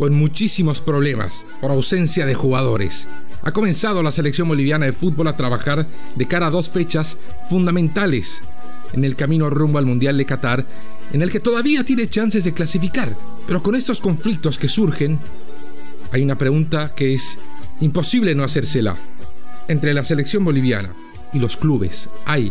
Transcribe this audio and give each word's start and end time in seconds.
con 0.00 0.14
muchísimos 0.14 0.80
problemas 0.80 1.44
por 1.60 1.70
ausencia 1.70 2.24
de 2.24 2.32
jugadores. 2.32 3.06
Ha 3.42 3.52
comenzado 3.52 4.02
la 4.02 4.10
selección 4.10 4.48
boliviana 4.48 4.86
de 4.86 4.94
fútbol 4.94 5.28
a 5.28 5.36
trabajar 5.36 5.86
de 6.14 6.26
cara 6.26 6.46
a 6.46 6.50
dos 6.50 6.70
fechas 6.70 7.18
fundamentales 7.50 8.40
en 8.94 9.04
el 9.04 9.14
camino 9.14 9.50
rumbo 9.50 9.76
al 9.76 9.84
Mundial 9.84 10.16
de 10.16 10.24
Qatar, 10.24 10.66
en 11.12 11.20
el 11.20 11.30
que 11.30 11.38
todavía 11.38 11.84
tiene 11.84 12.08
chances 12.08 12.44
de 12.44 12.54
clasificar. 12.54 13.14
Pero 13.46 13.62
con 13.62 13.74
estos 13.74 14.00
conflictos 14.00 14.56
que 14.56 14.70
surgen, 14.70 15.18
hay 16.12 16.22
una 16.22 16.38
pregunta 16.38 16.94
que 16.94 17.12
es 17.12 17.36
imposible 17.80 18.34
no 18.34 18.42
hacérsela. 18.42 18.96
Entre 19.68 19.92
la 19.92 20.02
selección 20.02 20.46
boliviana 20.46 20.94
y 21.34 21.40
los 21.40 21.58
clubes, 21.58 22.08
¿hay 22.24 22.50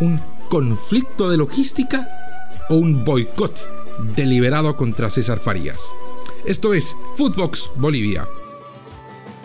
un 0.00 0.20
conflicto 0.50 1.30
de 1.30 1.36
logística 1.36 2.08
o 2.68 2.74
un 2.74 3.04
boicot 3.04 3.56
deliberado 4.16 4.76
contra 4.76 5.10
César 5.10 5.38
Farías? 5.38 5.80
Esto 6.44 6.72
es 6.72 6.94
Footbox 7.16 7.70
Bolivia. 7.76 8.26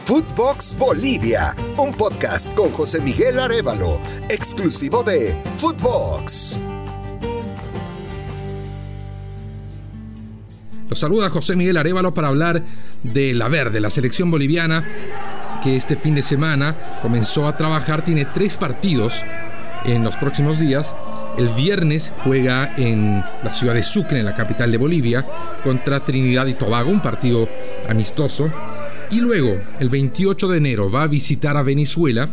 Footbox 0.05 0.75
Bolivia, 0.77 1.55
un 1.77 1.93
podcast 1.93 2.53
con 2.53 2.71
José 2.71 2.99
Miguel 3.01 3.39
Arevalo, 3.39 3.99
exclusivo 4.29 5.01
de 5.03 5.35
Footbox. 5.57 6.59
Los 10.89 10.99
saluda 10.99 11.29
José 11.29 11.55
Miguel 11.55 11.77
Arevalo 11.77 12.13
para 12.13 12.27
hablar 12.27 12.63
de 13.03 13.33
la 13.33 13.47
verde, 13.47 13.79
la 13.79 13.89
selección 13.89 14.29
boliviana 14.29 14.85
que 15.63 15.77
este 15.77 15.95
fin 15.95 16.15
de 16.15 16.21
semana 16.21 16.75
comenzó 17.01 17.47
a 17.47 17.55
trabajar, 17.55 18.03
tiene 18.03 18.25
tres 18.25 18.57
partidos 18.57 19.23
en 19.85 20.03
los 20.03 20.15
próximos 20.15 20.59
días. 20.59 20.95
El 21.37 21.49
viernes 21.49 22.11
juega 22.23 22.73
en 22.77 23.23
la 23.43 23.53
ciudad 23.53 23.73
de 23.73 23.83
Sucre, 23.83 24.19
en 24.19 24.25
la 24.25 24.35
capital 24.35 24.71
de 24.71 24.77
Bolivia, 24.77 25.25
contra 25.63 26.03
Trinidad 26.03 26.47
y 26.47 26.53
Tobago, 26.53 26.91
un 26.91 27.01
partido 27.01 27.47
amistoso. 27.87 28.51
Y 29.11 29.19
luego, 29.19 29.57
el 29.79 29.89
28 29.89 30.47
de 30.47 30.57
enero, 30.57 30.91
va 30.91 31.03
a 31.03 31.07
visitar 31.07 31.57
a 31.57 31.63
Venezuela 31.63 32.29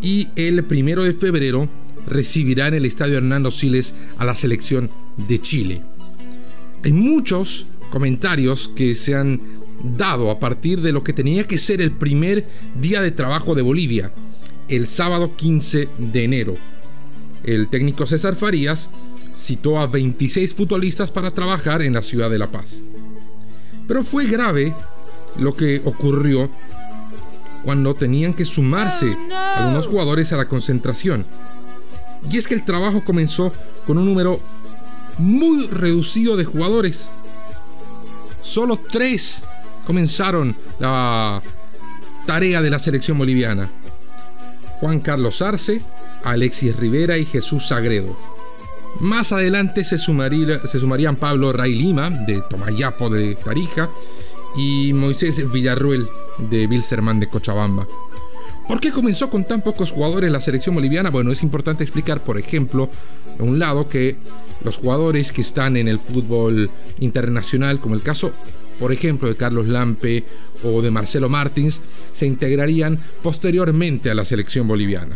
y 0.00 0.28
el 0.36 0.64
1 0.68 1.02
de 1.02 1.14
febrero 1.14 1.68
recibirá 2.06 2.68
en 2.68 2.74
el 2.74 2.86
Estadio 2.86 3.18
Hernando 3.18 3.50
Siles 3.50 3.94
a 4.18 4.24
la 4.24 4.34
selección 4.34 4.90
de 5.16 5.38
Chile. 5.38 5.82
Hay 6.84 6.92
muchos 6.92 7.66
comentarios 7.90 8.70
que 8.74 8.94
se 8.94 9.14
han 9.14 9.40
dado 9.82 10.30
a 10.30 10.38
partir 10.38 10.80
de 10.80 10.92
lo 10.92 11.04
que 11.04 11.12
tenía 11.12 11.44
que 11.44 11.58
ser 11.58 11.80
el 11.80 11.92
primer 11.92 12.46
día 12.80 13.02
de 13.02 13.10
trabajo 13.10 13.54
de 13.54 13.62
Bolivia, 13.62 14.12
el 14.76 14.88
sábado 14.88 15.36
15 15.36 15.90
de 15.98 16.24
enero. 16.24 16.54
El 17.44 17.68
técnico 17.68 18.06
César 18.06 18.36
Farías 18.36 18.88
citó 19.34 19.78
a 19.78 19.86
26 19.86 20.54
futbolistas 20.54 21.10
para 21.10 21.30
trabajar 21.30 21.82
en 21.82 21.92
la 21.92 22.00
ciudad 22.00 22.30
de 22.30 22.38
La 22.38 22.50
Paz. 22.50 22.80
Pero 23.86 24.02
fue 24.02 24.26
grave 24.26 24.74
lo 25.38 25.54
que 25.54 25.82
ocurrió 25.84 26.48
cuando 27.64 27.94
tenían 27.94 28.32
que 28.32 28.46
sumarse 28.46 29.14
algunos 29.56 29.86
jugadores 29.86 30.32
a 30.32 30.38
la 30.38 30.48
concentración. 30.48 31.26
Y 32.30 32.38
es 32.38 32.48
que 32.48 32.54
el 32.54 32.64
trabajo 32.64 33.04
comenzó 33.04 33.52
con 33.86 33.98
un 33.98 34.06
número 34.06 34.40
muy 35.18 35.66
reducido 35.66 36.34
de 36.36 36.46
jugadores. 36.46 37.08
Solo 38.40 38.78
tres 38.78 39.44
comenzaron 39.86 40.56
la 40.78 41.42
tarea 42.26 42.62
de 42.62 42.70
la 42.70 42.78
selección 42.78 43.18
boliviana. 43.18 43.68
Juan 44.82 44.98
Carlos 44.98 45.40
Arce, 45.42 45.80
Alexis 46.24 46.74
Rivera 46.74 47.16
y 47.16 47.24
Jesús 47.24 47.68
Sagredo. 47.68 48.16
Más 48.98 49.30
adelante 49.30 49.84
se, 49.84 49.96
sumarían 49.96 51.14
Pablo 51.14 51.52
Ray 51.52 51.76
Lima, 51.76 52.10
de 52.10 52.42
Tomayapo 52.50 53.08
de 53.08 53.36
Tarija, 53.36 53.88
y 54.56 54.92
Moisés 54.92 55.52
Villarruel, 55.52 56.08
de 56.50 56.66
Bilserman 56.66 57.20
de 57.20 57.28
Cochabamba. 57.28 57.86
¿Por 58.66 58.80
qué 58.80 58.90
comenzó 58.90 59.30
con 59.30 59.44
tan 59.44 59.62
pocos 59.62 59.92
jugadores 59.92 60.32
la 60.32 60.40
selección 60.40 60.74
boliviana? 60.74 61.10
Bueno, 61.10 61.30
es 61.30 61.44
importante 61.44 61.84
explicar, 61.84 62.24
por 62.24 62.36
ejemplo, 62.36 62.90
de 63.38 63.44
un 63.44 63.60
lado 63.60 63.88
que 63.88 64.16
los 64.64 64.78
jugadores 64.78 65.30
que 65.30 65.42
están 65.42 65.76
en 65.76 65.86
el 65.86 66.00
fútbol 66.00 66.68
internacional, 66.98 67.78
como 67.78 67.94
el 67.94 68.02
caso 68.02 68.32
por 68.82 68.92
ejemplo, 68.92 69.28
de 69.28 69.36
Carlos 69.36 69.68
Lampe 69.68 70.24
o 70.64 70.82
de 70.82 70.90
Marcelo 70.90 71.28
Martins, 71.28 71.80
se 72.12 72.26
integrarían 72.26 72.98
posteriormente 73.22 74.10
a 74.10 74.14
la 74.14 74.24
selección 74.24 74.66
boliviana, 74.66 75.14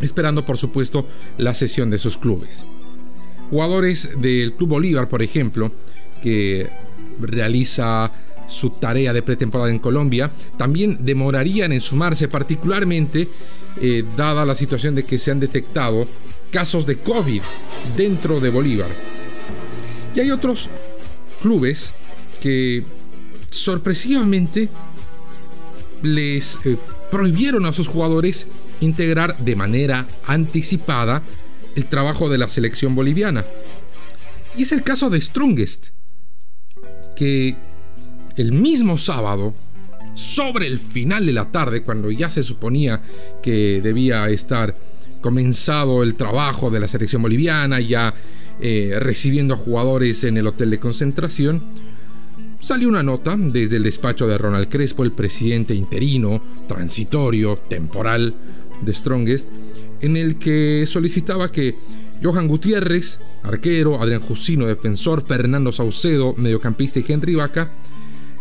esperando 0.00 0.46
por 0.46 0.56
supuesto 0.56 1.06
la 1.36 1.52
sesión 1.52 1.90
de 1.90 1.98
sus 1.98 2.16
clubes. 2.16 2.64
Jugadores 3.50 4.08
del 4.22 4.54
Club 4.54 4.70
Bolívar, 4.70 5.06
por 5.06 5.20
ejemplo, 5.20 5.70
que 6.22 6.66
realiza 7.20 8.10
su 8.48 8.70
tarea 8.70 9.12
de 9.12 9.20
pretemporada 9.20 9.70
en 9.70 9.80
Colombia, 9.80 10.30
también 10.56 10.96
demorarían 11.02 11.72
en 11.72 11.82
sumarse, 11.82 12.26
particularmente 12.26 13.28
eh, 13.82 14.02
dada 14.16 14.46
la 14.46 14.54
situación 14.54 14.94
de 14.94 15.04
que 15.04 15.18
se 15.18 15.30
han 15.30 15.40
detectado 15.40 16.08
casos 16.50 16.86
de 16.86 16.96
COVID 16.96 17.42
dentro 17.98 18.40
de 18.40 18.48
Bolívar. 18.48 18.88
Y 20.14 20.20
hay 20.20 20.30
otros 20.30 20.70
clubes 21.42 21.92
que 22.40 22.84
sorpresivamente 23.50 24.68
les 26.02 26.58
eh, 26.64 26.76
prohibieron 27.10 27.66
a 27.66 27.72
sus 27.72 27.88
jugadores 27.88 28.46
integrar 28.80 29.38
de 29.38 29.56
manera 29.56 30.06
anticipada 30.26 31.22
el 31.74 31.86
trabajo 31.86 32.28
de 32.28 32.38
la 32.38 32.48
selección 32.48 32.94
boliviana. 32.94 33.44
Y 34.56 34.62
es 34.62 34.72
el 34.72 34.82
caso 34.82 35.10
de 35.10 35.20
Strongest, 35.20 35.88
que 37.14 37.56
el 38.36 38.52
mismo 38.52 38.98
sábado, 38.98 39.54
sobre 40.14 40.66
el 40.66 40.78
final 40.78 41.26
de 41.26 41.32
la 41.32 41.50
tarde, 41.50 41.82
cuando 41.82 42.10
ya 42.10 42.30
se 42.30 42.42
suponía 42.42 43.02
que 43.42 43.80
debía 43.82 44.28
estar 44.28 44.74
comenzado 45.20 46.02
el 46.02 46.14
trabajo 46.14 46.70
de 46.70 46.80
la 46.80 46.88
selección 46.88 47.22
boliviana, 47.22 47.80
ya 47.80 48.14
eh, 48.60 48.96
recibiendo 48.98 49.54
a 49.54 49.56
jugadores 49.56 50.24
en 50.24 50.36
el 50.36 50.46
hotel 50.46 50.70
de 50.70 50.80
concentración, 50.80 51.62
salió 52.60 52.88
una 52.88 53.02
nota 53.02 53.36
desde 53.38 53.76
el 53.76 53.84
despacho 53.84 54.26
de 54.26 54.38
Ronald 54.38 54.68
Crespo, 54.68 55.04
el 55.04 55.12
presidente 55.12 55.74
interino, 55.74 56.42
transitorio, 56.66 57.58
temporal 57.58 58.34
de 58.82 58.94
Strongest, 58.94 59.48
en 60.00 60.16
el 60.16 60.38
que 60.38 60.84
solicitaba 60.86 61.50
que 61.50 61.76
Johan 62.22 62.48
Gutiérrez, 62.48 63.20
arquero, 63.42 64.00
Adrián 64.00 64.20
Jusino, 64.20 64.66
defensor, 64.66 65.24
Fernando 65.26 65.72
Saucedo, 65.72 66.34
mediocampista 66.36 66.98
y 66.98 67.04
Henry 67.06 67.34
Vaca, 67.34 67.70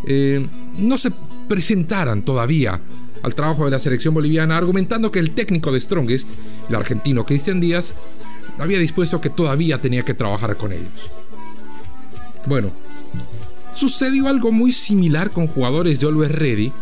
eh, 0.06 0.46
no 0.78 0.98
se 0.98 1.12
presentaran 1.48 2.24
todavía 2.24 2.80
al 3.24 3.36
trabajo 3.36 3.66
de 3.66 3.72
la 3.72 3.80
selección 3.80 4.14
boliviana, 4.14 4.58
argumentando 4.58 5.12
que 5.12 5.20
el 5.20 5.32
técnico 5.32 5.72
de 5.72 5.82
Strongest, 5.82 6.30
el 6.70 6.76
argentino 6.76 7.26
Cristian 7.26 7.60
Díaz, 7.60 7.94
había 8.60 8.80
dispuesto 8.80 9.22
que 9.22 9.30
todavía 9.30 9.80
tenía 9.80 10.04
que 10.04 10.14
trabajar 10.14 10.58
con 10.58 10.72
ellos. 10.72 11.12
Bueno, 12.48 12.72
Sucedió 13.78 14.28
algo 14.28 14.52
muy 14.52 14.72
similar 14.72 15.30
con 15.30 15.46
jugadores 15.46 16.00
de 16.00 16.08
Always 16.08 16.32
Ready, 16.32 16.74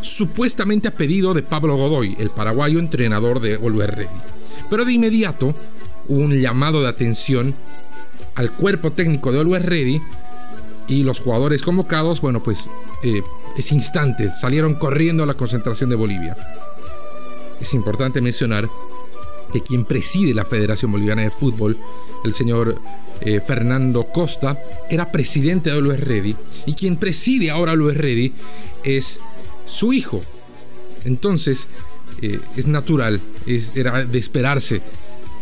supuestamente 0.00 0.86
a 0.86 0.94
pedido 0.94 1.34
de 1.34 1.42
Pablo 1.42 1.76
Godoy, 1.76 2.14
el 2.20 2.30
paraguayo 2.30 2.78
entrenador 2.78 3.40
de 3.40 3.56
Always 3.56 3.90
Ready. 3.90 4.16
Pero 4.70 4.84
de 4.84 4.92
inmediato 4.92 5.52
hubo 6.06 6.20
un 6.20 6.40
llamado 6.40 6.82
de 6.82 6.88
atención 6.88 7.52
al 8.36 8.52
cuerpo 8.52 8.92
técnico 8.92 9.32
de 9.32 9.40
Always 9.40 9.64
Ready 9.64 10.00
y 10.86 11.02
los 11.02 11.18
jugadores 11.18 11.62
convocados, 11.62 12.20
bueno, 12.20 12.44
pues 12.44 12.68
eh, 13.02 13.20
ese 13.56 13.74
instante 13.74 14.30
salieron 14.30 14.74
corriendo 14.74 15.24
a 15.24 15.26
la 15.26 15.34
concentración 15.34 15.90
de 15.90 15.96
Bolivia. 15.96 16.36
Es 17.60 17.74
importante 17.74 18.20
mencionar 18.20 18.68
que 19.52 19.62
quien 19.62 19.84
preside 19.84 20.34
la 20.34 20.44
Federación 20.44 20.92
Boliviana 20.92 21.22
de 21.22 21.30
Fútbol, 21.30 21.76
el 22.24 22.34
señor 22.34 22.80
eh, 23.20 23.40
Fernando 23.40 24.04
Costa, 24.12 24.60
era 24.90 25.10
presidente 25.10 25.70
de 25.70 25.76
Always 25.76 26.00
Ready 26.00 26.36
y 26.66 26.74
quien 26.74 26.96
preside 26.96 27.50
ahora 27.50 27.72
Always 27.72 27.96
Ready 27.96 28.32
es 28.84 29.20
su 29.66 29.92
hijo. 29.92 30.22
Entonces, 31.04 31.68
eh, 32.22 32.40
es 32.56 32.66
natural, 32.66 33.20
es, 33.46 33.72
era 33.76 34.04
de 34.04 34.18
esperarse 34.18 34.82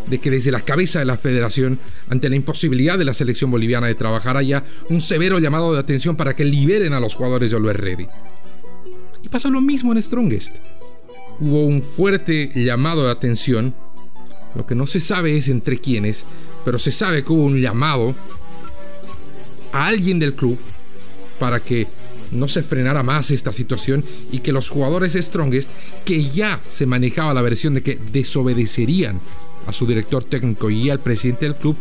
de 0.07 0.19
que 0.19 0.31
desde 0.31 0.53
la 0.53 0.61
cabeza 0.61 1.01
de 1.01 1.05
la 1.05 1.17
federación, 1.17 1.79
ante 2.09 2.29
la 2.29 2.37
imposibilidad 2.37 2.97
de 2.97 3.05
la 3.05 3.15
selección 3.15 3.51
boliviana 3.51 3.89
de 3.89 3.95
trabajar, 3.95 4.37
haya 4.37 4.63
un 4.89 5.01
severo 5.01 5.39
llamado 5.39 5.73
de 5.73 5.81
atención 5.81 6.17
para 6.17 6.37
que 6.37 6.45
liberen 6.45 6.93
a 6.93 7.01
los 7.01 7.15
jugadores 7.15 7.51
de 7.51 7.57
Always 7.57 7.77
Ready. 7.77 8.07
Y 9.23 9.29
pasó 9.29 9.51
lo 9.51 9.61
mismo 9.61 9.93
en 9.93 10.03
Strongest. 10.03 10.55
Hubo 11.41 11.67
un 11.67 11.83
fuerte 11.83 12.51
llamado 12.55 13.05
de 13.05 13.11
atención 13.11 13.75
lo 14.57 14.67
que 14.67 14.75
no 14.75 14.87
se 14.87 15.01
sabe 15.01 15.37
es 15.37 15.49
entre 15.49 15.79
quiénes, 15.79 16.25
pero 16.65 16.79
se 16.79 16.91
sabe 16.91 17.23
que 17.23 17.33
hubo 17.33 17.45
un 17.45 17.61
llamado 17.61 18.15
a 19.73 19.87
alguien 19.87 20.19
del 20.19 20.35
club 20.35 20.59
para 21.39 21.61
que 21.61 21.87
no 22.31 22.49
se 22.49 22.63
frenara 22.63 23.03
más 23.03 23.31
esta 23.31 23.53
situación 23.53 24.05
y 24.33 24.41
que 24.41 24.53
los 24.53 24.69
jugadores 24.69 25.15
Strongest, 25.15 25.71
que 26.05 26.25
ya 26.25 26.61
se 26.69 26.87
manejaba 26.87 27.35
la 27.35 27.43
versión 27.43 27.75
de 27.75 27.83
que 27.83 27.99
desobedecerían 28.13 29.21
a 29.67 29.73
su 29.73 29.87
director 29.87 30.25
técnico 30.25 30.71
y 30.71 30.91
al 30.91 31.01
presidente 31.01 31.47
del 31.47 31.57
club, 31.57 31.77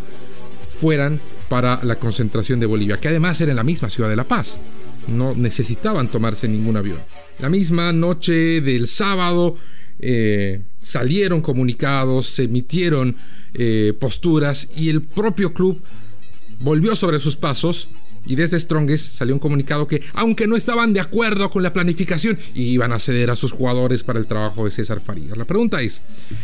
fueran 0.70 1.20
para 1.50 1.84
la 1.84 1.96
concentración 1.96 2.60
de 2.60 2.66
Bolivia, 2.66 3.00
que 3.00 3.08
además 3.08 3.40
era 3.40 3.52
en 3.52 3.58
la 3.58 3.64
misma 3.64 3.90
ciudad 3.90 4.10
de 4.10 4.16
La 4.16 4.24
Paz. 4.26 4.60
No 5.08 5.34
necesitaban 5.36 6.10
tomarse 6.10 6.48
ningún 6.48 6.78
avión. 6.78 6.98
La 7.40 7.50
misma 7.50 7.94
noche 7.94 8.62
del 8.62 8.88
sábado 8.88 9.56
eh, 10.00 10.62
salieron 10.82 11.42
comunicados, 11.42 12.28
se 12.28 12.44
emitieron 12.44 13.16
eh, 13.54 13.94
posturas 14.00 14.70
y 14.76 14.90
el 14.90 15.02
propio 15.02 15.54
club 15.54 15.82
volvió 16.60 16.96
sobre 16.96 17.20
sus 17.20 17.36
pasos 17.36 17.90
y 18.26 18.36
desde 18.36 18.60
Strongest 18.60 19.14
salió 19.14 19.34
un 19.34 19.40
comunicado 19.40 19.88
que, 19.88 20.02
aunque 20.14 20.48
no 20.48 20.56
estaban 20.56 20.94
de 20.94 21.00
acuerdo 21.00 21.50
con 21.50 21.64
la 21.64 21.74
planificación, 21.74 22.38
iban 22.54 22.92
a 22.92 23.00
ceder 23.00 23.30
a 23.30 23.36
sus 23.36 23.52
jugadores 23.52 24.04
para 24.04 24.20
el 24.20 24.28
trabajo 24.28 24.66
de 24.66 24.72
César 24.72 25.00
Farías. 25.00 25.38
La 25.38 25.46
pregunta 25.46 25.82
es, 25.82 26.02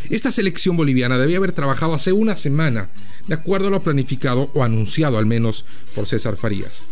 esta 0.10 0.32
selección 0.32 0.78
boliviana 0.78 1.18
debía 1.18 1.38
haber 1.38 1.54
trabajado 1.54 1.94
hace 1.94 2.12
una 2.12 2.36
semana, 2.36 2.90
de 3.28 3.34
acuerdo 3.34 3.68
a 3.68 3.72
lo 3.72 3.80
planificado 3.82 4.52
o 4.54 4.64
anunciado 4.64 5.18
al 5.18 5.26
menos 5.26 5.66
por 5.96 6.08
César 6.08 6.38
Farías. 6.38 6.84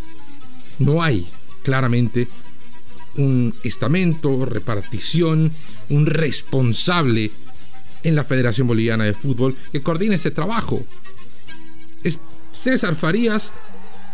No 0.80 1.04
hay, 1.04 1.28
claramente, 1.64 2.28
un 3.18 3.54
estamento, 3.64 4.46
repartición, 4.46 5.52
un 5.90 6.06
responsable 6.06 7.32
en 8.04 8.16
la 8.16 8.24
Federación 8.24 8.68
Boliviana 8.68 9.04
de 9.04 9.14
Fútbol 9.14 9.56
que 9.72 9.82
coordine 9.82 10.16
ese 10.16 10.32
trabajo. 10.32 10.86
Es 12.04 12.20
César 12.52 12.96
Farías 12.96 13.54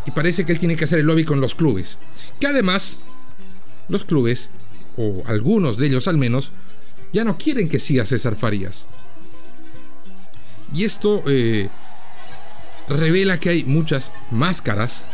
y 0.06 0.12
parece 0.12 0.46
que 0.46 0.52
él 0.52 0.60
tiene 0.60 0.76
que 0.76 0.86
hacer 0.86 1.00
el 1.00 1.06
lobby 1.06 1.24
con 1.24 1.42
los 1.42 1.56
clubes. 1.56 1.98
Que 2.40 2.48
además, 2.48 2.98
los 3.90 4.06
clubes, 4.06 4.50
o 4.98 5.24
algunos 5.28 5.78
de 5.78 5.88
ellos 5.88 6.08
al 6.08 6.18
menos, 6.18 6.52
ya 7.14 7.24
no 7.24 7.38
quieren 7.38 7.70
que 7.70 7.80
siga 7.80 8.06
César 8.06 8.36
Farías. 8.36 8.88
Y 10.74 10.84
esto 10.84 11.24
eh, 11.28 11.70
revela 12.90 13.40
que 13.40 13.50
hay 13.50 13.64
muchas 13.64 14.12
máscaras 14.32 15.06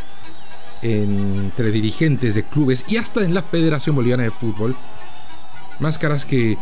entre 0.81 1.71
dirigentes 1.71 2.35
de 2.35 2.43
clubes 2.43 2.85
y 2.87 2.97
hasta 2.97 3.23
en 3.23 3.33
la 3.33 3.43
Federación 3.43 3.95
Boliviana 3.95 4.23
de 4.23 4.31
Fútbol. 4.31 4.75
Máscaras 5.79 6.25
que, 6.25 6.57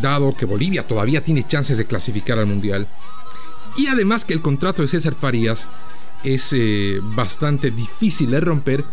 dado 0.00 0.34
que 0.34 0.46
Bolivia 0.46 0.86
todavía 0.86 1.22
tiene 1.22 1.46
chances 1.46 1.78
de 1.78 1.86
clasificar 1.86 2.38
al 2.38 2.46
Mundial, 2.46 2.86
y 3.76 3.88
además 3.88 4.24
que 4.24 4.34
el 4.34 4.42
contrato 4.42 4.82
de 4.82 4.88
César 4.88 5.14
Farías 5.14 5.68
es 6.22 6.52
eh, 6.52 7.00
bastante 7.02 7.70
difícil 7.70 8.30
de 8.30 8.40
romper, 8.40 8.84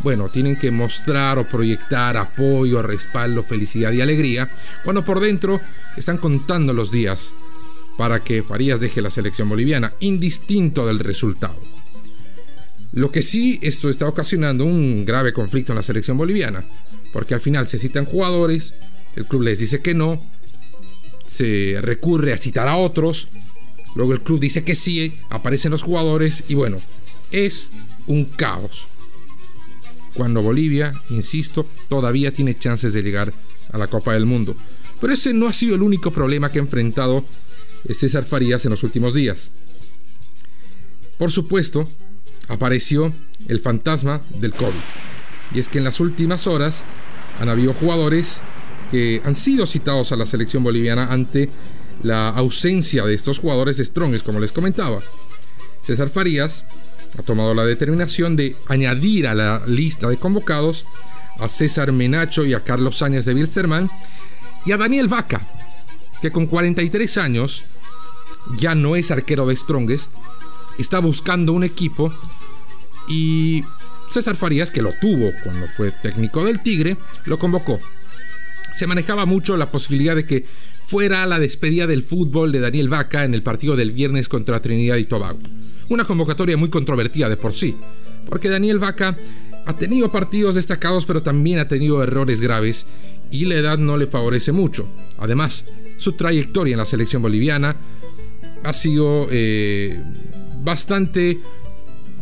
bueno, 0.00 0.28
tienen 0.28 0.56
que 0.56 0.70
mostrar 0.70 1.38
o 1.38 1.46
proyectar 1.46 2.16
apoyo, 2.16 2.82
respaldo, 2.82 3.42
felicidad 3.42 3.92
y 3.92 4.00
alegría, 4.00 4.50
cuando 4.84 5.04
por 5.04 5.20
dentro 5.20 5.60
están 5.96 6.18
contando 6.18 6.72
los 6.72 6.90
días 6.90 7.32
para 7.96 8.24
que 8.24 8.42
Farías 8.42 8.80
deje 8.80 9.02
la 9.02 9.10
selección 9.10 9.48
boliviana, 9.48 9.92
indistinto 10.00 10.86
del 10.86 10.98
resultado. 10.98 11.71
Lo 12.92 13.10
que 13.10 13.22
sí, 13.22 13.58
esto 13.62 13.88
está 13.88 14.06
ocasionando 14.06 14.64
un 14.64 15.04
grave 15.04 15.32
conflicto 15.32 15.72
en 15.72 15.76
la 15.76 15.82
selección 15.82 16.18
boliviana, 16.18 16.64
porque 17.12 17.34
al 17.34 17.40
final 17.40 17.66
se 17.66 17.78
citan 17.78 18.04
jugadores, 18.04 18.74
el 19.16 19.26
club 19.26 19.42
les 19.42 19.58
dice 19.58 19.80
que 19.80 19.94
no, 19.94 20.22
se 21.24 21.78
recurre 21.80 22.32
a 22.32 22.38
citar 22.38 22.68
a 22.68 22.76
otros, 22.76 23.28
Luego 23.94 24.12
el 24.12 24.22
club 24.22 24.40
dice 24.40 24.64
que 24.64 24.74
sí, 24.74 25.14
aparecen 25.28 25.70
los 25.70 25.82
jugadores 25.82 26.44
y 26.48 26.54
bueno, 26.54 26.78
es 27.30 27.68
un 28.06 28.24
caos. 28.24 28.88
Cuando 30.14 30.42
Bolivia, 30.42 30.92
insisto, 31.10 31.66
todavía 31.88 32.32
tiene 32.32 32.58
chances 32.58 32.92
de 32.92 33.02
llegar 33.02 33.32
a 33.70 33.78
la 33.78 33.86
Copa 33.86 34.14
del 34.14 34.26
Mundo. 34.26 34.56
Pero 35.00 35.12
ese 35.12 35.32
no 35.32 35.46
ha 35.46 35.52
sido 35.52 35.74
el 35.74 35.82
único 35.82 36.10
problema 36.10 36.50
que 36.50 36.58
ha 36.58 36.62
enfrentado 36.62 37.24
eh, 37.86 37.94
César 37.94 38.24
Farías 38.24 38.64
en 38.64 38.70
los 38.70 38.82
últimos 38.82 39.14
días. 39.14 39.52
Por 41.18 41.32
supuesto, 41.32 41.88
apareció 42.48 43.12
el 43.48 43.60
fantasma 43.60 44.22
del 44.38 44.52
COVID. 44.52 44.80
Y 45.54 45.58
es 45.58 45.68
que 45.68 45.78
en 45.78 45.84
las 45.84 46.00
últimas 46.00 46.46
horas 46.46 46.84
han 47.40 47.48
habido 47.48 47.74
jugadores 47.74 48.40
que 48.90 49.22
han 49.24 49.34
sido 49.34 49.66
citados 49.66 50.12
a 50.12 50.16
la 50.16 50.26
selección 50.26 50.62
boliviana 50.62 51.12
ante 51.12 51.48
la 52.02 52.28
ausencia 52.28 53.04
de 53.04 53.14
estos 53.14 53.38
jugadores 53.38 53.78
Strongest, 53.78 54.24
como 54.24 54.40
les 54.40 54.52
comentaba. 54.52 55.00
César 55.86 56.10
Farías 56.10 56.64
ha 57.18 57.22
tomado 57.22 57.54
la 57.54 57.64
determinación 57.64 58.36
de 58.36 58.56
añadir 58.68 59.26
a 59.26 59.34
la 59.34 59.62
lista 59.66 60.08
de 60.08 60.16
convocados 60.16 60.86
a 61.38 61.48
César 61.48 61.92
Menacho 61.92 62.44
y 62.44 62.54
a 62.54 62.60
Carlos 62.60 62.98
Sáñez 62.98 63.24
de 63.24 63.34
Wilstermann 63.34 63.90
y 64.64 64.72
a 64.72 64.76
Daniel 64.76 65.08
Vaca, 65.08 65.46
que 66.20 66.30
con 66.30 66.46
43 66.46 67.18
años 67.18 67.64
ya 68.58 68.74
no 68.74 68.96
es 68.96 69.10
arquero 69.10 69.46
de 69.46 69.56
Strongest, 69.56 70.12
está 70.78 70.98
buscando 70.98 71.52
un 71.52 71.64
equipo 71.64 72.12
y 73.08 73.62
César 74.10 74.36
Farías, 74.36 74.70
que 74.70 74.82
lo 74.82 74.92
tuvo 75.00 75.32
cuando 75.42 75.66
fue 75.68 75.90
técnico 75.90 76.44
del 76.44 76.62
Tigre, 76.62 76.96
lo 77.26 77.38
convocó. 77.38 77.80
Se 78.72 78.86
manejaba 78.86 79.26
mucho 79.26 79.56
la 79.56 79.70
posibilidad 79.70 80.14
de 80.14 80.26
que 80.26 80.44
fuera 80.82 81.26
la 81.26 81.38
despedida 81.38 81.86
del 81.86 82.02
fútbol 82.02 82.52
de 82.52 82.60
Daniel 82.60 82.88
Vaca 82.88 83.24
en 83.24 83.34
el 83.34 83.42
partido 83.42 83.76
del 83.76 83.92
viernes 83.92 84.28
contra 84.28 84.60
Trinidad 84.60 84.96
y 84.96 85.04
Tobago. 85.04 85.40
Una 85.88 86.04
convocatoria 86.04 86.56
muy 86.56 86.70
controvertida 86.70 87.28
de 87.28 87.36
por 87.36 87.54
sí, 87.54 87.76
porque 88.28 88.48
Daniel 88.48 88.78
Vaca 88.78 89.16
ha 89.64 89.76
tenido 89.76 90.10
partidos 90.10 90.56
destacados 90.56 91.06
pero 91.06 91.22
también 91.22 91.60
ha 91.60 91.68
tenido 91.68 92.02
errores 92.02 92.40
graves 92.40 92.86
y 93.30 93.44
la 93.46 93.54
edad 93.54 93.78
no 93.78 93.96
le 93.96 94.06
favorece 94.06 94.52
mucho. 94.52 94.88
Además, 95.18 95.64
su 95.96 96.12
trayectoria 96.12 96.72
en 96.72 96.78
la 96.78 96.84
selección 96.84 97.22
boliviana 97.22 97.76
ha 98.62 98.72
sido 98.72 99.26
eh, 99.30 100.00
bastante 100.62 101.40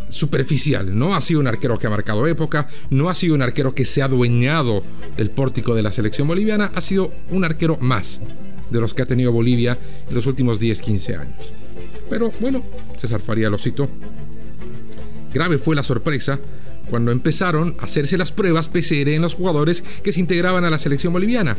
superficial. 0.09 0.97
No 0.99 1.15
ha 1.15 1.21
sido 1.21 1.41
un 1.41 1.47
arquero 1.47 1.79
que 1.79 1.87
ha 1.87 1.91
marcado 1.91 2.27
época, 2.27 2.69
no 2.91 3.09
ha 3.09 3.15
sido 3.15 3.35
un 3.35 3.43
arquero 3.43 3.75
que 3.75 3.85
se 3.85 4.03
ha 4.03 4.07
adueñado 4.07 4.83
del 5.17 5.31
pórtico 5.31 5.75
de 5.75 5.83
la 5.83 5.93
selección 5.93 6.29
boliviana, 6.29 6.73
ha 6.75 6.81
sido 6.81 7.13
un 7.31 7.45
arquero 7.45 7.77
más 7.81 8.21
de 8.71 8.81
los 8.81 8.95
que 8.95 9.03
ha 9.03 9.07
tenido 9.07 9.33
Bolivia 9.33 9.79
en 10.09 10.15
los 10.15 10.27
últimos 10.27 10.61
10-15 10.61 11.19
años. 11.19 11.53
Pero 12.09 12.33
bueno, 12.41 12.65
César 12.97 13.21
Faría 13.21 13.49
lo 13.49 13.59
citó. 13.59 13.89
Grave 15.33 15.59
fue 15.59 15.77
la 15.77 15.83
sorpresa 15.83 16.41
cuando 16.89 17.13
empezaron 17.13 17.77
a 17.79 17.85
hacerse 17.85 18.19
las 18.19 18.33
pruebas 18.33 18.69
PCR 18.69 19.11
en 19.11 19.23
los 19.23 19.35
jugadores 19.35 19.83
que 20.03 20.13
se 20.13 20.19
integraban 20.19 20.65
a 20.65 20.71
la 20.71 20.79
selección 20.79 21.13
boliviana. 21.13 21.57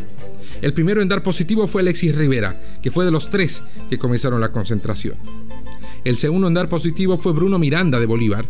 El 0.61 0.73
primero 0.73 1.01
en 1.01 1.07
dar 1.07 1.23
positivo 1.23 1.67
fue 1.67 1.81
Alexis 1.81 2.13
Rivera, 2.13 2.61
que 2.81 2.91
fue 2.91 3.05
de 3.05 3.11
los 3.11 3.29
tres 3.29 3.63
que 3.89 3.97
comenzaron 3.97 4.41
la 4.41 4.51
concentración. 4.51 5.15
El 6.03 6.17
segundo 6.17 6.47
en 6.47 6.55
dar 6.55 6.67
positivo 6.67 7.17
fue 7.17 7.31
Bruno 7.31 7.59
Miranda 7.59 7.99
de 7.99 8.07
Bolívar. 8.07 8.45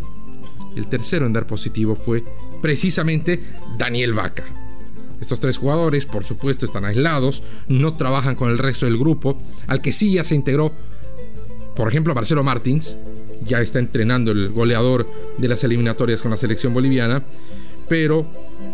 El 0.76 0.88
tercero 0.88 1.26
en 1.26 1.34
dar 1.34 1.48
positivo 1.48 1.96
fue 1.96 2.24
precisamente 2.62 3.44
Daniel 3.78 4.14
Vaca. 4.14 4.46
Estos 5.20 5.40
tres 5.42 5.58
jugadores, 5.58 6.06
por 6.06 6.24
supuesto, 6.24 6.66
están 6.66 6.86
aislados, 6.86 7.44
no 7.68 7.96
trabajan 7.96 8.36
con 8.36 8.50
el 8.50 8.58
resto 8.58 8.86
del 8.86 8.98
grupo, 8.98 9.42
al 9.68 9.82
que 9.82 9.92
sí 9.92 10.14
ya 10.14 10.24
se 10.24 10.34
integró, 10.34 10.72
por 11.76 11.90
ejemplo, 11.90 12.16
Marcelo 12.16 12.44
Martins, 12.44 12.96
ya 13.46 13.62
está 13.62 13.80
entrenando 13.80 14.32
el 14.32 14.50
goleador 14.50 15.08
de 15.38 15.48
las 15.48 15.64
eliminatorias 15.64 16.22
con 16.22 16.32
la 16.32 16.38
selección 16.38 16.74
boliviana, 16.74 17.24
pero 17.90 18.26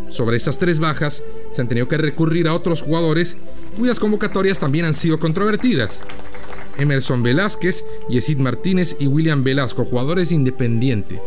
sobre 0.09 0.37
esas 0.37 0.59
tres 0.59 0.79
bajas 0.79 1.23
se 1.51 1.61
han 1.61 1.67
tenido 1.67 1.87
que 1.87 1.97
recurrir 1.97 2.47
a 2.47 2.53
otros 2.53 2.81
jugadores 2.83 3.37
cuyas 3.75 3.99
convocatorias 3.99 4.59
también 4.59 4.85
han 4.85 4.93
sido 4.93 5.19
controvertidas. 5.19 6.03
Emerson 6.77 7.23
Velázquez, 7.23 7.83
Yesid 8.09 8.37
Martínez 8.37 8.95
y 8.99 9.07
William 9.07 9.43
Velasco, 9.43 9.85
jugadores 9.85 10.31
independientes, 10.31 10.47
Independiente, 10.57 11.21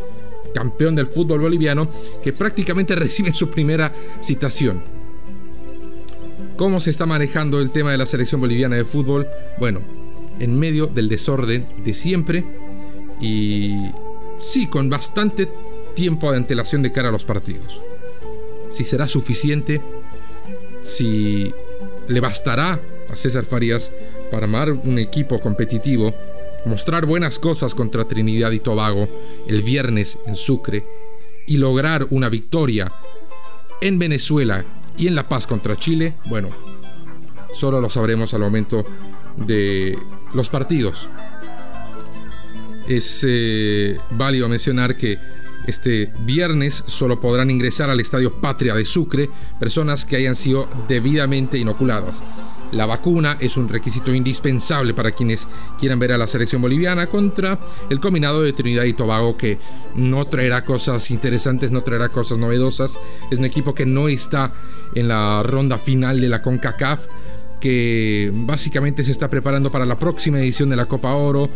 campeón 0.54 0.96
del 0.96 1.06
fútbol 1.06 1.40
boliviano, 1.40 1.88
que 2.22 2.32
prácticamente 2.32 2.94
reciben 2.96 3.34
su 3.34 3.50
primera 3.50 3.94
citación. 4.22 4.82
¿Cómo 6.56 6.80
se 6.80 6.90
está 6.90 7.06
manejando 7.06 7.60
el 7.60 7.70
tema 7.70 7.92
de 7.92 7.98
la 7.98 8.06
selección 8.06 8.40
boliviana 8.40 8.76
de 8.76 8.84
fútbol? 8.84 9.26
Bueno, 9.58 9.80
en 10.38 10.58
medio 10.58 10.86
del 10.86 11.08
desorden 11.08 11.68
de 11.84 11.94
siempre 11.94 12.44
y 13.20 13.90
sí, 14.38 14.66
con 14.66 14.90
bastante 14.90 15.48
tiempo 15.94 16.30
de 16.30 16.38
antelación 16.38 16.82
de 16.82 16.92
cara 16.92 17.08
a 17.08 17.12
los 17.12 17.24
partidos. 17.24 17.80
Si 18.70 18.84
será 18.84 19.06
suficiente, 19.06 19.80
si 20.82 21.52
le 22.08 22.20
bastará 22.20 22.80
César 23.16 23.44
Farías 23.44 23.92
para 24.30 24.44
armar 24.44 24.72
un 24.72 24.98
equipo 24.98 25.40
competitivo, 25.40 26.14
mostrar 26.66 27.06
buenas 27.06 27.38
cosas 27.38 27.74
contra 27.74 28.06
Trinidad 28.06 28.50
y 28.52 28.58
Tobago 28.60 29.08
el 29.46 29.62
viernes 29.62 30.18
en 30.26 30.36
Sucre 30.36 30.84
y 31.46 31.56
lograr 31.56 32.06
una 32.10 32.28
victoria 32.28 32.92
en 33.80 33.98
Venezuela 33.98 34.64
y 34.96 35.06
en 35.08 35.14
La 35.14 35.26
Paz 35.28 35.46
contra 35.46 35.76
Chile, 35.76 36.14
bueno, 36.26 36.50
solo 37.54 37.80
lo 37.80 37.88
sabremos 37.88 38.34
al 38.34 38.40
momento 38.40 38.84
de 39.36 39.98
los 40.34 40.48
partidos. 40.50 41.08
Es 42.86 43.24
eh, 43.26 43.98
válido 44.10 44.48
mencionar 44.48 44.96
que 44.96 45.18
Este 45.66 46.10
viernes 46.20 46.82
solo 46.86 47.20
podrán 47.20 47.50
ingresar 47.50 47.90
al 47.90 48.00
Estadio 48.00 48.40
Patria 48.40 48.74
de 48.74 48.84
Sucre 48.84 49.28
personas 49.58 50.04
que 50.04 50.16
hayan 50.16 50.34
sido 50.34 50.68
debidamente 50.88 51.58
inoculadas. 51.58 52.22
La 52.72 52.86
vacuna 52.86 53.36
es 53.40 53.56
un 53.56 53.68
requisito 53.68 54.14
indispensable 54.14 54.94
para 54.94 55.10
quienes 55.10 55.46
quieran 55.78 55.98
ver 55.98 56.12
a 56.12 56.18
la 56.18 56.26
selección 56.26 56.62
boliviana 56.62 57.08
contra 57.08 57.58
el 57.88 57.98
combinado 58.00 58.42
de 58.42 58.52
Trinidad 58.52 58.84
y 58.84 58.92
Tobago 58.92 59.36
que 59.36 59.58
no 59.96 60.24
traerá 60.26 60.64
cosas 60.64 61.10
interesantes, 61.10 61.72
no 61.72 61.82
traerá 61.82 62.10
cosas 62.10 62.38
novedosas. 62.38 62.98
Es 63.30 63.38
un 63.38 63.44
equipo 63.44 63.74
que 63.74 63.86
no 63.86 64.08
está 64.08 64.52
en 64.94 65.08
la 65.08 65.42
ronda 65.42 65.78
final 65.78 66.20
de 66.20 66.28
la 66.28 66.42
CONCACAF 66.42 67.06
que 67.60 68.30
básicamente 68.32 69.04
se 69.04 69.10
está 69.10 69.28
preparando 69.28 69.70
para 69.70 69.84
la 69.84 69.98
próxima 69.98 70.38
edición 70.38 70.70
de 70.70 70.76
la 70.76 70.86
Copa 70.86 71.14
Oro 71.14 71.50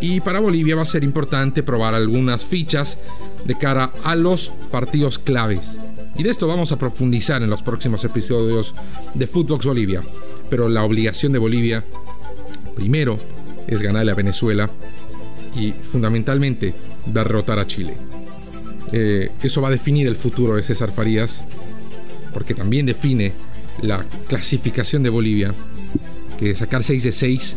y 0.00 0.20
para 0.20 0.40
Bolivia 0.40 0.74
va 0.74 0.82
a 0.82 0.86
ser 0.86 1.04
importante 1.04 1.62
probar 1.62 1.94
algunas 1.94 2.44
fichas 2.44 2.98
de 3.44 3.56
cara 3.56 3.92
a 4.02 4.16
los 4.16 4.52
partidos 4.70 5.18
claves. 5.18 5.78
Y 6.16 6.22
de 6.22 6.30
esto 6.30 6.48
vamos 6.48 6.72
a 6.72 6.78
profundizar 6.78 7.42
en 7.42 7.50
los 7.50 7.62
próximos 7.62 8.04
episodios 8.04 8.74
de 9.14 9.26
Footbox 9.26 9.66
Bolivia. 9.66 10.02
Pero 10.48 10.68
la 10.68 10.84
obligación 10.84 11.32
de 11.32 11.38
Bolivia, 11.38 11.84
primero, 12.74 13.18
es 13.66 13.82
ganarle 13.82 14.12
a 14.12 14.14
Venezuela 14.14 14.70
y 15.56 15.72
fundamentalmente 15.72 16.74
derrotar 17.06 17.58
a 17.58 17.66
Chile. 17.66 17.94
Eh, 18.92 19.30
eso 19.42 19.60
va 19.60 19.68
a 19.68 19.72
definir 19.72 20.06
el 20.06 20.16
futuro 20.16 20.54
de 20.54 20.62
César 20.62 20.92
Farías, 20.92 21.44
porque 22.32 22.54
también 22.54 22.86
define 22.86 23.32
la 23.82 24.04
clasificación 24.28 25.02
de 25.02 25.10
Bolivia, 25.10 25.54
que 26.38 26.46
de 26.46 26.54
sacar 26.54 26.84
6 26.84 27.02
de 27.02 27.12
6 27.12 27.56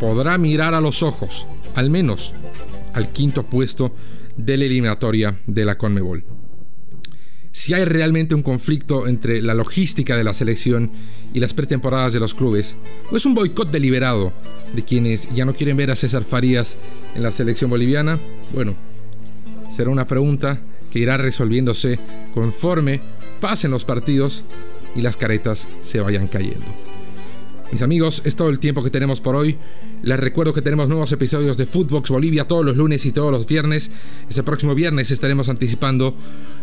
podrá 0.00 0.38
mirar 0.38 0.74
a 0.74 0.80
los 0.80 1.02
ojos, 1.02 1.46
al 1.74 1.90
menos, 1.90 2.32
al 2.94 3.10
quinto 3.10 3.44
puesto 3.44 3.94
de 4.36 4.56
la 4.56 4.64
eliminatoria 4.64 5.36
de 5.46 5.64
la 5.64 5.76
Conmebol 5.76 6.24
si 7.52 7.74
hay 7.74 7.84
realmente 7.84 8.34
un 8.34 8.42
conflicto 8.42 9.06
entre 9.06 9.42
la 9.42 9.54
logística 9.54 10.16
de 10.16 10.24
la 10.24 10.34
selección 10.34 10.90
y 11.34 11.40
las 11.40 11.54
pretemporadas 11.54 12.12
de 12.12 12.20
los 12.20 12.34
clubes, 12.34 12.76
o 13.10 13.16
es 13.16 13.26
un 13.26 13.34
boicot 13.34 13.70
deliberado 13.70 14.32
de 14.74 14.82
quienes 14.82 15.32
ya 15.34 15.44
no 15.44 15.54
quieren 15.54 15.76
ver 15.76 15.90
a 15.90 15.96
César 15.96 16.24
Farías 16.24 16.76
en 17.14 17.22
la 17.22 17.30
selección 17.30 17.70
boliviana, 17.70 18.18
bueno, 18.54 18.74
será 19.70 19.90
una 19.90 20.06
pregunta 20.06 20.60
que 20.90 20.98
irá 20.98 21.16
resolviéndose 21.16 21.98
conforme 22.34 23.00
pasen 23.40 23.70
los 23.70 23.84
partidos 23.84 24.44
y 24.94 25.02
las 25.02 25.16
caretas 25.16 25.68
se 25.82 26.00
vayan 26.00 26.28
cayendo. 26.28 26.66
Mis 27.72 27.80
amigos, 27.80 28.20
es 28.26 28.36
todo 28.36 28.50
el 28.50 28.58
tiempo 28.58 28.84
que 28.84 28.90
tenemos 28.90 29.22
por 29.22 29.34
hoy. 29.34 29.56
Les 30.02 30.20
recuerdo 30.20 30.52
que 30.52 30.60
tenemos 30.60 30.90
nuevos 30.90 31.10
episodios 31.10 31.56
de 31.56 31.64
Footbox 31.64 32.10
Bolivia 32.10 32.46
todos 32.46 32.66
los 32.66 32.76
lunes 32.76 33.06
y 33.06 33.12
todos 33.12 33.32
los 33.32 33.46
viernes. 33.46 33.90
Ese 34.28 34.42
próximo 34.42 34.74
viernes 34.74 35.10
estaremos 35.10 35.48
anticipando 35.48 36.14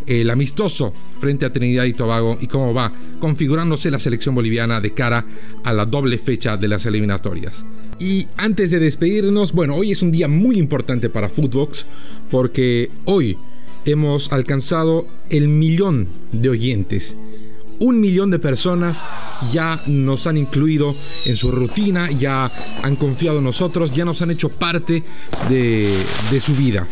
el 0.10 0.30
amistoso 0.32 0.92
frente 1.20 1.46
a 1.46 1.54
Trinidad 1.54 1.86
y 1.86 1.94
Tobago 1.94 2.38
y 2.42 2.48
cómo 2.48 2.74
va 2.74 2.92
configurándose 3.20 3.92
la 3.92 4.00
selección 4.00 4.34
boliviana 4.34 4.82
de 4.82 4.94
cara 4.94 5.24
a 5.64 5.72
la 5.72 5.86
doble 5.86 6.18
fecha 6.18 6.58
de 6.58 6.68
las 6.68 6.86
eliminatorias. 6.88 7.64
Y 8.00 8.28
antes 8.38 8.72
de 8.72 8.80
despedirnos, 8.80 9.54
bueno, 9.54 9.76
hoy 9.76 9.92
es 9.92 10.02
un 10.02 10.12
día 10.12 10.28
muy 10.28 10.58
importante 10.58 11.10
para 11.10 11.30
Footbox 11.30 11.86
porque 12.32 12.90
hoy 13.06 13.38
hemos 13.86 14.32
alcanzado 14.32 15.06
el 15.30 15.48
millón 15.48 16.08
de 16.32 16.50
oyentes 16.50 17.16
un 17.80 18.02
millón 18.02 18.30
de 18.30 18.40
personas 18.40 19.06
ya 19.54 19.80
nos 19.88 20.28
han 20.28 20.36
incluido 20.36 20.94
en 21.26 21.38
su 21.38 21.50
rutina, 21.50 22.12
ya 22.12 22.52
han 22.84 22.96
confiado 22.98 23.38
en 23.38 23.46
nosotros, 23.46 23.96
ya 23.96 24.04
nos 24.04 24.22
han 24.22 24.32
hecho 24.32 24.50
parte 24.50 25.02
de, 25.48 26.04
de 26.30 26.40
su 26.42 26.56
vida 26.56 26.86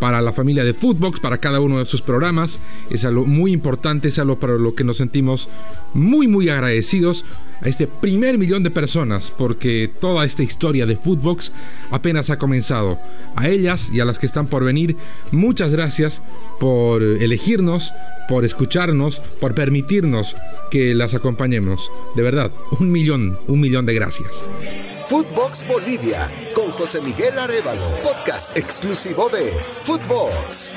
para 0.00 0.20
la 0.20 0.32
familia 0.32 0.64
de 0.64 0.74
Footbox, 0.74 1.20
para 1.20 1.38
cada 1.38 1.60
uno 1.60 1.78
de 1.78 1.84
sus 1.84 2.02
programas. 2.02 2.60
Es 2.90 3.04
algo 3.04 3.24
muy 3.26 3.52
importante, 3.52 4.08
es 4.08 4.18
algo 4.18 4.38
para 4.38 4.56
lo 4.56 4.74
que 4.74 4.84
nos 4.84 4.98
sentimos 4.98 5.48
muy, 5.94 6.28
muy 6.28 6.48
agradecidos 6.48 7.24
a 7.60 7.68
este 7.68 7.86
primer 7.86 8.38
millón 8.38 8.62
de 8.62 8.70
personas, 8.70 9.32
porque 9.36 9.90
toda 10.00 10.24
esta 10.24 10.42
historia 10.42 10.86
de 10.86 10.96
Footbox 10.96 11.52
apenas 11.90 12.30
ha 12.30 12.38
comenzado. 12.38 12.98
A 13.34 13.48
ellas 13.48 13.88
y 13.92 14.00
a 14.00 14.04
las 14.04 14.18
que 14.18 14.26
están 14.26 14.46
por 14.46 14.64
venir, 14.64 14.96
muchas 15.30 15.72
gracias 15.72 16.22
por 16.58 17.02
elegirnos, 17.02 17.92
por 18.28 18.44
escucharnos, 18.44 19.20
por 19.40 19.54
permitirnos 19.54 20.36
que 20.70 20.94
las 20.94 21.14
acompañemos. 21.14 21.90
De 22.14 22.22
verdad, 22.22 22.50
un 22.80 22.90
millón, 22.90 23.38
un 23.46 23.60
millón 23.60 23.86
de 23.86 23.94
gracias. 23.94 24.44
Footbox 25.08 25.66
Bolivia 25.68 26.28
con 26.52 26.72
José 26.72 27.00
Miguel 27.00 27.38
Arevalo, 27.38 27.88
podcast 28.02 28.56
exclusivo 28.58 29.28
de 29.28 29.52
Footbox. 29.84 30.74